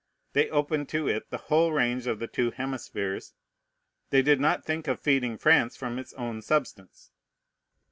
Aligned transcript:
They 0.33 0.49
opened 0.49 0.89
to 0.89 1.07
it 1.07 1.29
the 1.29 1.37
whole 1.37 1.71
range 1.73 2.07
of 2.07 2.17
the 2.17 2.25
two 2.25 2.49
hemispheres. 2.49 3.35
They 4.09 4.23
did 4.23 4.39
not 4.41 4.65
think 4.65 4.87
of 4.87 4.99
feeding 4.99 5.37
France 5.37 5.77
from 5.77 5.99
its 5.99 6.11
own 6.13 6.41
substance. 6.41 7.11